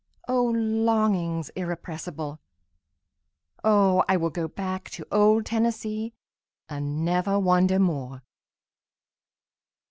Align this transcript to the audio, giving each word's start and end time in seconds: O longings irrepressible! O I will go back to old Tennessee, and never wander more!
O 0.27 0.43
longings 0.45 1.49
irrepressible! 1.49 2.39
O 3.63 4.03
I 4.09 4.17
will 4.17 4.31
go 4.31 4.47
back 4.47 4.89
to 4.89 5.05
old 5.11 5.45
Tennessee, 5.45 6.15
and 6.67 7.05
never 7.05 7.37
wander 7.37 7.77
more! 7.77 8.23